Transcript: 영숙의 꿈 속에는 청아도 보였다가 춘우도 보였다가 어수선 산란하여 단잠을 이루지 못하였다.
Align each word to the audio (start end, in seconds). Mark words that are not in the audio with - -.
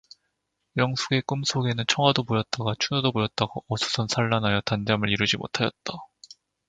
영숙의 0.77 1.21
꿈 1.27 1.43
속에는 1.43 1.83
청아도 1.87 2.23
보였다가 2.23 2.73
춘우도 2.79 3.11
보였다가 3.11 3.53
어수선 3.67 4.07
산란하여 4.09 4.61
단잠을 4.61 5.09
이루지 5.09 5.37
못하였다. 5.37 5.93